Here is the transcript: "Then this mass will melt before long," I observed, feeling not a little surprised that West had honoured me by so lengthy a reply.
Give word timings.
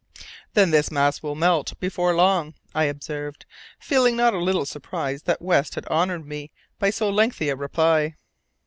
"Then 0.55 0.71
this 0.71 0.89
mass 0.89 1.21
will 1.21 1.35
melt 1.35 1.79
before 1.79 2.15
long," 2.15 2.55
I 2.73 2.85
observed, 2.85 3.45
feeling 3.79 4.15
not 4.15 4.33
a 4.33 4.39
little 4.39 4.65
surprised 4.65 5.27
that 5.27 5.43
West 5.43 5.75
had 5.75 5.85
honoured 5.89 6.25
me 6.25 6.49
by 6.79 6.89
so 6.89 7.07
lengthy 7.07 7.49
a 7.49 7.55
reply. 7.55 8.15